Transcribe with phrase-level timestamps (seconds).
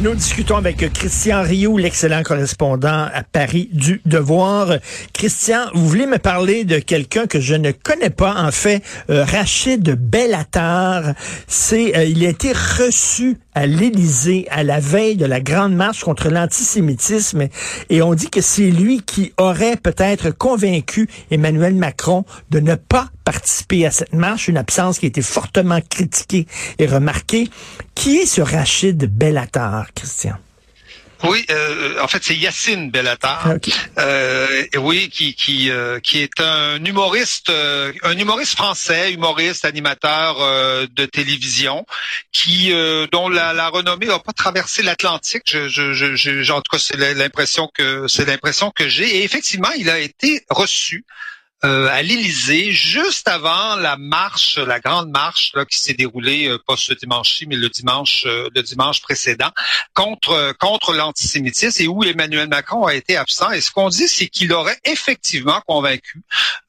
[0.00, 4.74] Nous discutons avec Christian Rioux, l'excellent correspondant à Paris du Devoir.
[5.12, 9.24] Christian, vous voulez me parler de quelqu'un que je ne connais pas, en fait, euh,
[9.24, 11.14] Rachid Bellatar.
[11.46, 16.02] C'est, euh, il a été reçu à l'Élysée à la veille de la grande marche
[16.02, 17.46] contre l'antisémitisme
[17.88, 23.10] et on dit que c'est lui qui aurait peut-être convaincu Emmanuel Macron de ne pas
[23.24, 26.46] participer à cette marche, une absence qui a été fortement critiquée
[26.78, 27.48] et remarquée.
[27.94, 30.36] Qui est ce Rachid Bellatar, Christian?
[31.22, 33.40] Oui, euh, en fait, c'est Yacine Bellatar.
[33.46, 33.70] Ah, ok.
[33.98, 40.42] Euh, oui, qui qui euh, qui est un humoriste, euh, un humoriste français, humoriste, animateur
[40.42, 41.86] euh, de télévision,
[42.30, 45.44] qui euh, dont la, la renommée n'a pas traversé l'Atlantique.
[45.46, 49.20] Je, je, je, je- en tout cas, c'est l'impression que c'est l'impression que j'ai.
[49.20, 51.06] Et effectivement, il a été reçu.
[51.64, 56.58] Euh, à l'Élysée, juste avant la marche, la grande marche là, qui s'est déroulée euh,
[56.66, 59.50] pas ce dimanche-ci, mais le dimanche, euh, le dimanche précédent,
[59.94, 63.50] contre euh, contre l'antisémitisme et où Emmanuel Macron a été absent.
[63.52, 66.20] Et ce qu'on dit, c'est qu'il aurait effectivement convaincu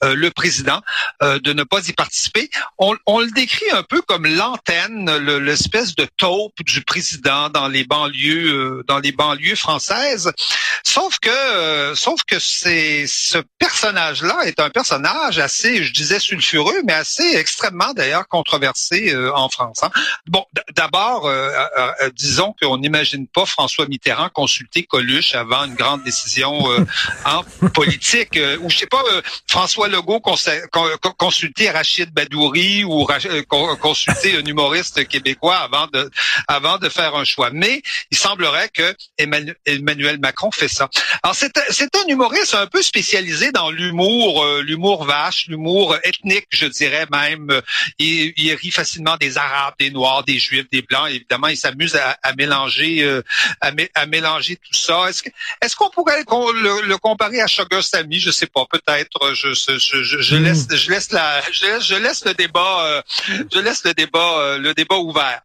[0.06, 0.82] euh, le président
[1.22, 2.50] euh, de ne pas y participer.
[2.78, 7.68] On, on le décrit un peu comme l'antenne, le- l'espèce de taupe du président dans
[7.68, 10.32] les banlieues dans les banlieues françaises.
[10.86, 14.85] Sauf que sauf que c'est ce personnage-là est un personnage
[15.40, 19.80] assez, je disais sulfureux, mais assez extrêmement d'ailleurs controversé euh, en France.
[19.84, 19.92] hein.
[20.28, 25.76] Bon, d'abord, euh, euh, euh, disons qu'on n'imagine pas François Mitterrand consulter Coluche avant une
[25.76, 26.54] grande décision
[27.26, 29.04] en politique, ou je sais pas,
[29.48, 30.22] François Legault
[31.18, 33.06] consulter Rachid Badouri ou
[33.80, 36.10] consulter un humoriste québécois avant de
[36.48, 37.50] avant de faire un choix.
[37.52, 40.90] Mais il semblerait que Emmanuel, Macron fait ça.
[41.24, 41.72] Alors c'est un-
[42.08, 44.46] humoriste un peu spécialisé dans l'humour,
[44.76, 47.50] l'humour vache, l'humour ethnique, je dirais même.
[47.50, 47.62] Euh,
[48.00, 51.08] Il, il rit facilement des Arabes, des Noirs, des Juifs, des Blancs.
[51.10, 53.22] Évidemment, il s'amuse à, à mélanger, euh,
[53.62, 55.08] à, mé- à mélanger tout ça.
[55.10, 55.24] Est-ce
[55.62, 59.34] est-ce qu'on pourrait le, le comparer à Sugar Sammy Je sais pas, peut-être.
[59.34, 60.44] Je, je, je, je- je Mm.
[60.44, 63.02] laisse, je laisse la, je laisse, je laisse le débat, euh,
[63.54, 65.42] je laisse le débat, euh, le débat ouvert.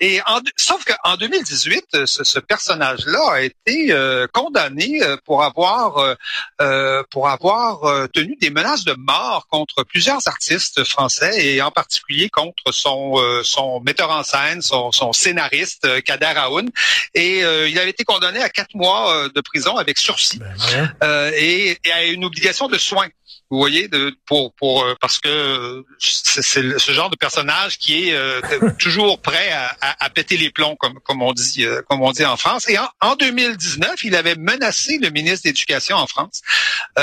[0.00, 5.42] Et en, sauf qu'en 2018, euh, ce, ce personnage-là a été euh, condamné euh, pour
[5.42, 6.14] avoir euh,
[6.60, 11.70] euh, pour avoir euh, tenu des menaces de mort contre plusieurs artistes français et en
[11.70, 16.68] particulier contre son euh, son metteur en scène, son, son scénariste euh, Kader Aoun.
[17.14, 20.96] Et euh, il avait été condamné à quatre mois euh, de prison avec sursis Ben,
[21.04, 23.08] euh, et, et à une obligation de soins.
[23.54, 23.88] Vous voyez,
[24.26, 28.40] pour euh, parce que euh, c'est ce genre de personnage qui est euh,
[28.80, 32.68] toujours prêt à, péter les plombs, comme on dit comme on dit en France.
[32.68, 36.42] Et en, en 2019, il avait menacé le ministre de l'Éducation en France,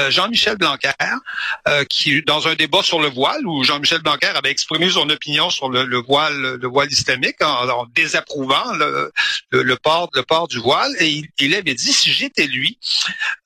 [0.09, 0.91] Jean-Michel Blanquer,
[1.89, 5.69] qui dans un débat sur le voile où Jean-Michel Blanquer avait exprimé son opinion sur
[5.69, 11.55] le, le voile le voile islamique en, désapprouvant le, port du voile et il, il
[11.55, 12.77] avait dit si j'étais lui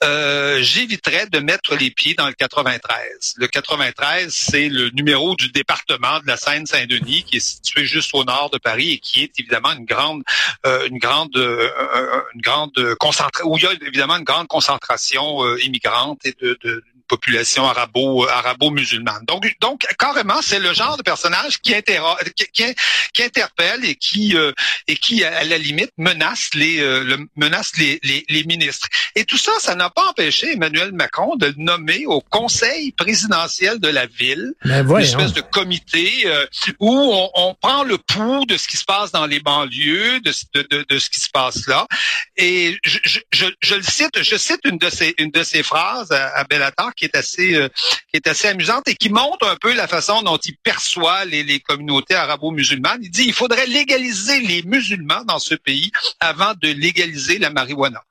[0.01, 2.94] j'éviterais de mettre les pieds dans le 93.
[3.37, 8.23] Le 93, c'est le numéro du département de la Seine-Saint-Denis qui est situé juste au
[8.23, 10.23] nord de Paris et qui est évidemment une grande,
[10.65, 15.43] euh, une grande, euh, une grande concentration où il y a évidemment une grande concentration
[15.43, 19.25] euh, immigrante et de, de population arabo arabo-musulmane.
[19.25, 21.73] Donc donc carrément c'est le genre de personnage qui,
[23.23, 24.51] interpelle et qui euh,
[24.87, 28.87] et qui à la limite menace les euh, le- menace les, les, les ministres.
[29.15, 33.79] Et tout ça, ça n'a pas empêché Emmanuel Macron de le nommer au conseil présidentiel
[33.79, 36.45] de la ville, Ben, une espèce de comité euh,
[36.79, 40.33] où on, on prend le pouls de ce qui se passe dans les banlieues, de,
[40.53, 41.87] de, de, de ce qui se passe là.
[42.37, 45.63] Et je, je, je, je le cite, je cite une de ces une de ces
[45.63, 47.69] phrases à, à Bellatar qui est assez euh,
[48.09, 51.43] qui est assez amusante et qui montre un peu la façon dont il perçoit les,
[51.43, 53.01] les communautés arabo-musulmanes.
[53.03, 58.03] Il dit il faudrait légaliser les musulmans dans ce pays avant de légaliser la marijuana.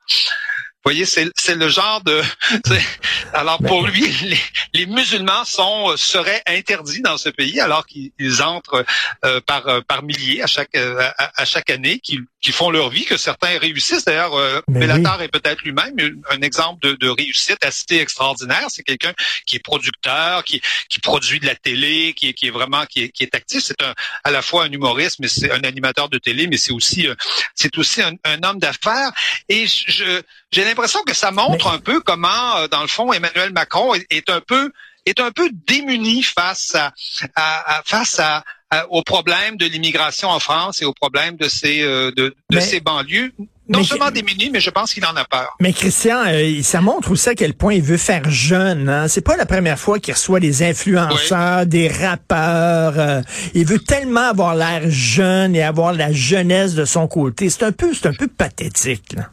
[0.85, 2.21] Vous voyez, c'est c'est le genre de.
[3.33, 4.37] Alors pour lui, les,
[4.75, 8.85] les musulmans sont euh, seraient interdits dans ce pays alors qu'ils ils entrent
[9.25, 12.69] euh, par euh, par milliers à chaque euh, à, à chaque année, qui qui font
[12.69, 14.05] leur vie, que certains réussissent.
[14.05, 15.95] D'ailleurs, euh, Mais Bellatar est peut-être lui-même
[16.29, 18.67] un exemple de, de réussite assez extraordinaire.
[18.69, 19.13] C'est quelqu'un
[19.47, 23.05] qui est producteur, qui qui produit de la télé, qui est qui est vraiment qui
[23.05, 23.63] est, qui est actif.
[23.63, 26.73] C'est un à la fois un humoriste, mais c'est un animateur de télé, mais c'est
[26.73, 27.15] aussi euh,
[27.55, 29.11] c'est aussi un, un homme d'affaires.
[29.49, 30.21] Et je
[30.51, 34.05] j'ai l'impression que ça montre un peu comment, euh, dans le fond, Emmanuel Macron est,
[34.09, 34.71] est un peu
[35.07, 36.91] est un peu démuni face à,
[37.35, 41.47] à- à- face à, à- aux problèmes de l'immigration en France et aux problèmes de
[41.47, 43.31] ces euh, de, de ces banlieues.
[43.69, 45.55] non seulement démuni, mais je pense qu'il en a peur.
[45.59, 48.89] Mais Christian, euh, ça montre aussi à quel point il veut faire jeune.
[48.89, 49.07] Hein?
[49.07, 52.93] C'est pas la première fois qu'il reçoit des influenceurs, des rappeurs.
[52.99, 53.21] Euh,
[53.53, 57.49] il veut tellement avoir l'air jeune et avoir la jeunesse de son côté.
[57.51, 59.13] C'est un peu, c'est un peu pathétique.
[59.13, 59.29] Là.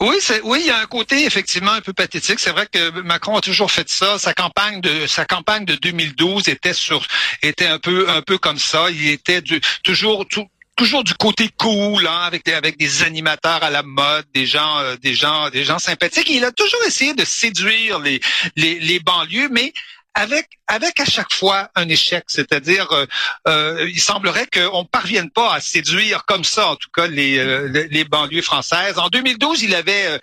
[0.00, 2.38] Oui, c'est oui, il y a un côté effectivement un peu pathétique.
[2.38, 4.18] C'est vrai que Macron a toujours fait ça.
[4.18, 7.04] Sa campagne de sa campagne de 2012 était sur
[7.42, 8.90] était un peu un peu comme ça.
[8.90, 10.24] Il était du, toujours
[10.76, 14.78] toujours du côté cool, hein, avec des, avec des animateurs à la mode, des gens,
[14.78, 16.30] euh, des gens, des gens sympathiques.
[16.30, 18.20] il a toujours essayé de séduire les,
[18.54, 19.72] les, les banlieues, mais
[20.18, 23.06] avec avec à chaque fois un échec, c'est-à-dire euh,
[23.46, 27.38] euh, il semblerait qu'on ne parvienne pas à séduire comme ça, en tout cas les,
[27.38, 28.98] euh, les banlieues françaises.
[28.98, 30.20] En 2012, il avait,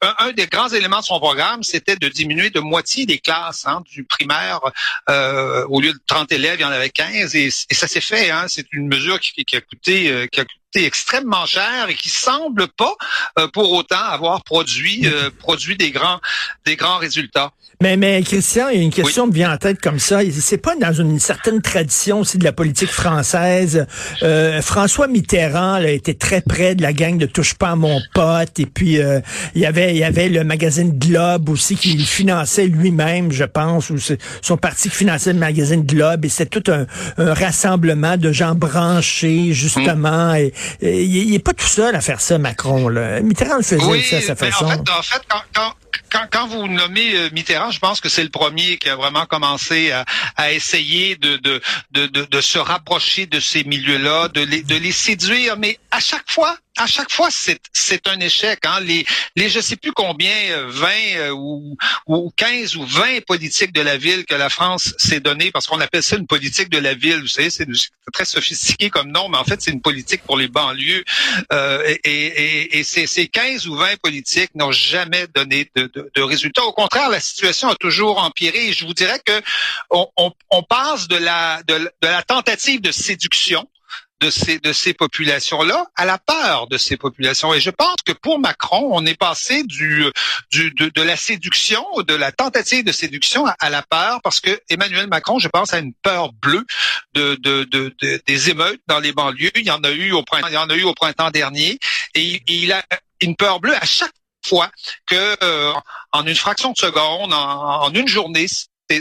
[0.00, 3.82] un, des grands éléments de son programme, c'était de diminuer de moitié les classes hein,
[3.92, 4.60] du primaire.
[5.08, 8.30] au lieu de 30 élèves, il y en avait 15 et, ça s'est fait.
[8.30, 12.68] Hein, c'est une mesure qui a coûté qui a coûté extrêmement cher et qui semble
[12.68, 12.94] pas
[13.52, 15.08] pour autant avoir produit
[15.38, 16.20] produit des grands
[16.64, 17.52] des grands résultats.
[17.82, 20.20] Mais, mais Christian, il y a une question me vient en tête comme ça.
[20.30, 23.86] C'est pas dans une certaine tradition aussi de la politique française.
[24.22, 28.00] Euh, François Mitterrand a été très près de la gang de Touche pas à mon
[28.14, 28.58] pote.
[28.58, 29.20] Et puis, euh,
[29.54, 33.90] il y avait il y avait le magazine Globe aussi qui finançait lui-même, je pense,
[33.90, 33.96] ou
[34.40, 36.24] son parti qui finançait le magazine Globe.
[36.24, 36.86] Et c'était tout un,
[37.18, 40.34] rassemblement de gens branchés, justement.
[40.34, 42.88] Et, il n'est pas tout seul à faire ça, Macron.
[42.88, 43.20] Là.
[43.20, 44.64] Mitterrand le faisait ça à sa façon.
[44.64, 45.72] En fait, en fait quand
[46.10, 49.26] quand, quand vous nommez euh, Mitterrand, je pense que c'est le premier qui a vraiment
[49.26, 50.04] commencé à,
[50.36, 51.60] à essayer de, de,
[51.92, 56.30] de, de, se rapprocher de ces milieux-là, de les, de les séduire, mais à chaque
[56.30, 57.58] fois, à chaque fois, c'est,
[58.06, 58.60] un échec.
[58.64, 58.80] Hein.
[58.80, 61.76] Les, les je sais plus combien, 20 euh, euh, ou,
[62.06, 65.80] ou 15 ou 20 politiques de la ville que la France s'est donnée, parce qu'on
[65.80, 67.20] appelle ça une politique de la ville.
[67.20, 67.66] Vous savez, c'est
[68.12, 71.04] très sophistiqué comme nom, mais en fait, c'est une politique pour les banlieues.
[71.52, 76.10] Euh, et, et, et ces, ces 15 ou 20 politiques n'ont jamais donné de, de,
[76.14, 76.64] de, résultats.
[76.64, 78.68] Au contraire, la situation a toujours empiré.
[78.68, 79.40] Et je vous dirais que
[79.90, 83.66] on, on, on passe de la, de la tentative de séduction
[84.20, 87.52] de ces de ces populations-là à la peur de ces populations.
[87.52, 90.04] Et je pense que pour Macron, on est passé du,
[90.50, 94.60] du de, de, la séduction, de la tentative de séduction à, la peur, parce que
[94.68, 96.64] Emmanuel Macron, je pense, a une peur bleue
[97.14, 97.94] de, de, de,
[98.26, 99.50] des émeutes dans les banlieues.
[99.54, 101.78] Il y en a eu au printemps, il y en a eu au printemps dernier,
[102.14, 102.82] et, il a
[103.20, 104.12] une peur bleue à chaque
[104.46, 104.70] fois
[105.06, 105.72] que euh,
[106.12, 108.46] en une fraction de seconde, en, en une journée,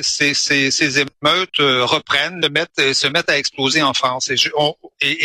[0.02, 2.42] ces, émeutes euh, reprennent,
[2.80, 4.30] euh, se mettent à exploser en France.
[4.30, 4.38] Et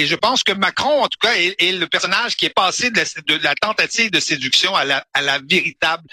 [0.07, 3.55] je, pense que Macron, en tout cas, est, le personnage qui est passé de la,
[3.55, 6.05] tentative de séduction à la, à la véritable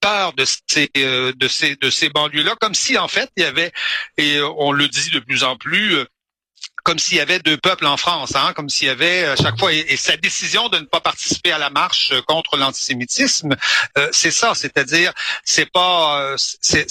[0.00, 3.46] peur de ces euh, de ces de ces banlieues-là, comme si en fait il y
[3.46, 3.72] avait
[4.18, 6.04] et on le dit de plus en plus
[6.84, 9.36] comme s'il y avait deux peuples en France, hein, comme s'il y avait à euh,
[9.36, 13.56] chaque fois et, sa décision de ne pas participer à la marche euh, contre l'antisémitisme,
[13.96, 15.12] euh, c'est ça, c'est-à-dire
[15.44, 16.86] c'est pas c'est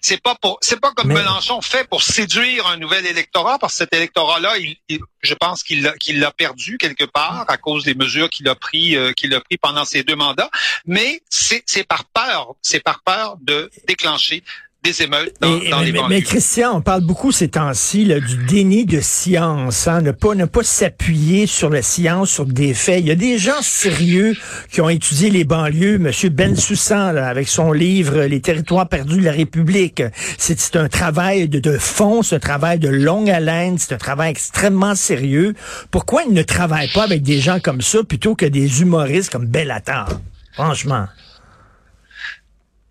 [0.00, 3.78] c'est pas pour c'est pas comme Mélenchon fait pour séduire un nouvel électorat parce que
[3.78, 4.76] cet électorat-là, il,
[5.22, 8.54] je pense qu'il l'a qu'il l'a perdu quelque part à cause des mesures qu'il a
[8.54, 10.50] pris qu'il a pris pendant ses deux mandats,
[10.84, 14.42] mais c'est c'est par peur, c'est par peur de déclencher
[14.84, 19.00] des émeutes dans, les mais, mais, Christian, on parle beaucoup ces temps-ci du déni de
[19.00, 23.00] science, hein, ne pas ne pas s'appuyer sur la science, sur des faits.
[23.00, 24.36] Il y a des gens sérieux
[24.70, 25.98] qui ont étudié les banlieues.
[25.98, 30.02] Monsieur Ben Soussan, avec son livre Les territoires perdus de la République,
[30.38, 34.30] c'est un travail de, de fond, c'est un travail de longue haleine, c'est un travail
[34.30, 35.54] extrêmement sérieux.
[35.90, 39.46] Pourquoi il ne travaille pas avec des gens comme ça plutôt que des humoristes comme
[39.46, 40.08] Bellatar?
[40.52, 41.06] Franchement.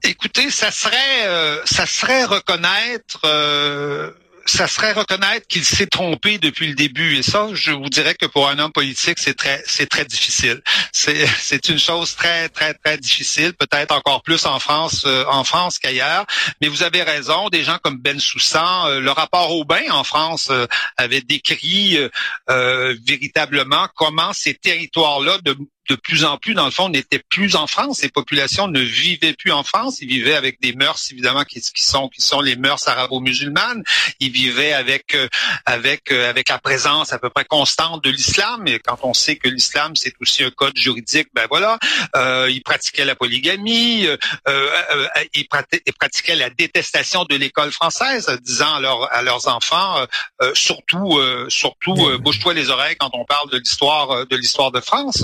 [0.08, 3.20] Écoutez, ça serait, euh, ça serait reconnaître.
[3.26, 4.10] Euh,
[4.46, 7.18] ça serait reconnaître qu'il s'est trompé depuis le début.
[7.18, 10.62] Et ça, je vous dirais que pour un homme politique, c'est très, c'est très difficile.
[10.94, 11.28] C'est,
[11.68, 16.26] une chose très, très, très difficile, peut-être encore plus en France, euh, en France qu'ailleurs.
[16.62, 20.50] Mais vous avez raison, des gens comme Ben Soussan, le rapport au bain en France
[20.96, 22.00] avait décrit
[22.48, 25.58] véritablement comment ces territoires-là de
[25.88, 28.00] de plus en plus, dans le fond, n'étaient plus en France.
[28.00, 29.98] Ces populations ne vivaient plus en France.
[30.02, 33.84] Ils vivaient avec des mœurs, évidemment, qui, sont qui sont les mœurs arabo-musulmanes.
[34.20, 35.28] Ils vivaient avec euh,
[35.66, 38.68] avec euh, avec la présence à peu près constante de l'islam.
[38.68, 41.78] Et quand on sait que l'islam c'est aussi un code juridique, ben voilà,
[42.16, 44.08] euh, ils pratiquaient la polygamie,
[44.48, 50.06] euh, ils, pratiquaient la détestation de l'école française, disant à, à leurs enfants,
[50.54, 55.24] surtout surtout bouge-toi les oreilles quand on parle de l'histoire de l'histoire de France.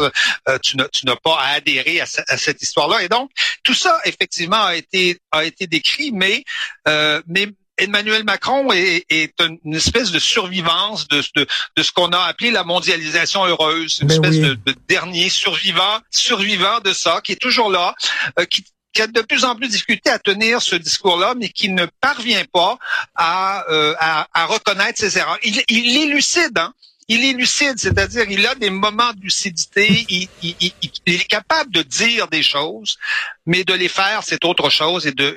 [0.53, 3.03] Euh, tu n'as pas à adhérer à, cette histoire-là.
[3.03, 3.31] Et donc,
[3.63, 6.43] tout ça, effectivement, a été, a été décrit, mais,
[6.87, 9.33] euh, mais Emmanuel Macron est, est,
[9.63, 14.07] une espèce de survivance de, de, de ce qu'on a appelé la mondialisation heureuse, une
[14.07, 17.95] ben espèce de, de, dernier survivant, survivant de ça, qui est toujours là,
[18.39, 21.69] euh, qui qui a de plus en plus difficulté à tenir ce discours-là, mais qui
[21.69, 22.77] ne parvient pas
[23.15, 25.39] à, euh, à, à, reconnaître ses erreurs.
[25.41, 26.71] Il, il est lucide, hein?
[27.07, 30.29] Il est lucide, c'est-à-dire il a des moments de lucidité, il,
[31.05, 32.97] est capable de dire des choses,
[33.45, 35.35] mais de les faire, c'est autre chose, et de,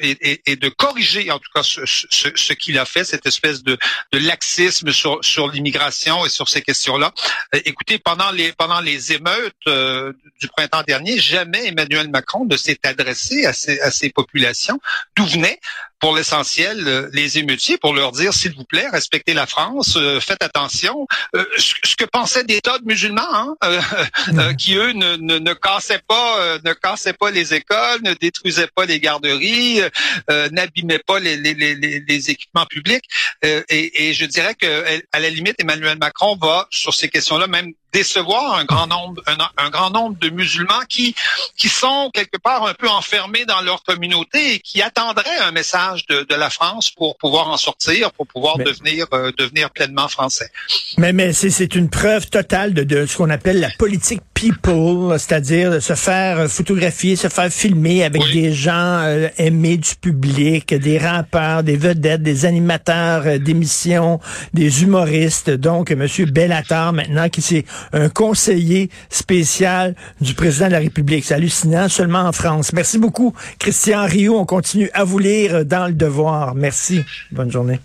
[0.54, 3.76] de corriger en tout cas ce, qu'il a fait, cette espèce de,
[4.12, 7.12] de laxisme sur, sur l'immigration et sur ces questions-là.
[7.54, 12.56] Euh, écoutez, pendant les, pendant les émeutes euh, du printemps dernier, jamais Emmanuel Macron ne
[12.56, 14.80] s'est adressé à ces, à ces populations,
[15.16, 15.61] d'où venaient
[15.99, 20.42] pour l'essentiel euh, les émeutiers pour leur dire s'il vous plaît respectez la France faites
[20.42, 21.06] attention
[21.56, 23.56] ce, que pensaient des tas de musulmans hein,
[24.32, 24.56] mm.
[24.56, 28.84] qui eux ne, ne, ne cassaient pas ne cassaient pas les écoles ne détruisait pas
[28.84, 29.90] les garderies, euh,
[30.30, 33.04] euh, n'abîmait pas les, les, les, les, équipements publics.
[33.44, 37.46] Euh, et, et, je dirais que à la limite, Emmanuel Macron va sur ces questions-là
[37.46, 41.14] même décevoir un grand nombre un, grand nombre de musulmans qui
[41.57, 46.07] qui sont quelque part un peu enfermés dans leur communauté et qui attendraient un message
[46.07, 49.07] de, de la France pour pouvoir en sortir, pour pouvoir devenir
[49.38, 50.50] devenir pleinement français.
[50.99, 55.83] Mais mais c'est une preuve totale de, de ce qu'on appelle la politique people, c'est-à-dire
[55.83, 61.62] se faire photographier, se faire filmer avec des gens euh, aimés du public, des rappeurs,
[61.62, 64.21] des vedettes, des animateurs euh, d'émissions,
[64.52, 65.50] des humoristes.
[65.50, 71.25] Donc, Monsieur Bellatar, maintenant, qui c'est un conseiller spécial du président de la République.
[71.25, 72.73] C'est hallucinant, seulement en France.
[72.73, 74.38] Merci beaucoup, Christian Rio.
[74.38, 76.54] On continue à vous lire dans le devoir.
[76.54, 77.04] Merci.
[77.30, 77.80] Bonne journée.